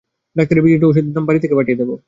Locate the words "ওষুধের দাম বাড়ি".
0.89-1.39